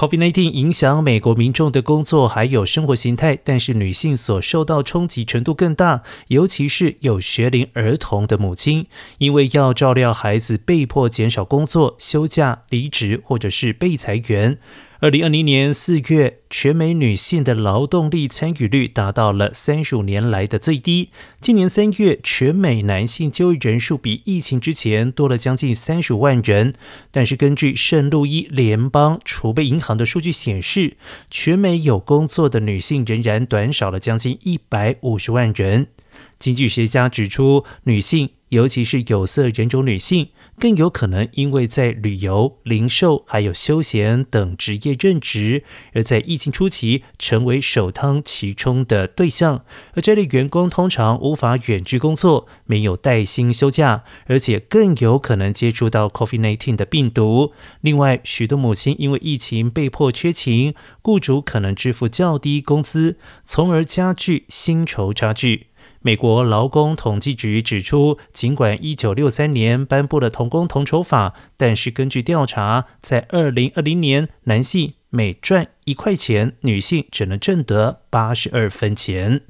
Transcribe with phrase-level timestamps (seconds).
[0.00, 8.86] COVID-19 影响美国民众的工作还有生活形态，但是女性所受到冲击程度更大，尤其是有学龄儿童的母亲，
[9.18, 14.58] 因为要照料孩子，被迫减少工作、休假、离职或者是被裁员。
[15.02, 21.08] 二零二零年四月，全美女性的劳动力参与率达到了三十五年来的最低。
[21.40, 26.74] 今年三月，全美男性就业人数比疫情之前多了将近三十五万人。
[27.10, 30.98] 但是，根据圣路易联邦储备银行的数据显示，
[31.30, 35.86] 全美有工作的女性仍然短少了将近一百五十万人。
[36.38, 40.28] 经济学家指出，女性，尤其是有色人种女性。
[40.58, 45.64] 更有可能因为在旅游、零售还有休闲等职业任职，
[45.94, 49.64] 而在疫情初期成为首当其冲的对象。
[49.94, 57.52] 而这类员工通常无法远距工作，没有带薪休假，而且更有可能接触到 COVID-19 的病毒。
[57.80, 65.68] 另外，许多母亲因为疫情被迫缺勤，雇主可能支付较低工资，从而加剧薪酬差距。
[66.02, 79.42] 美国劳工统计局指出，尽管1963年颁布了同工同酬法，但是根据调查，在2020年，男性每赚一块钱，女性只能挣得八十二分钱。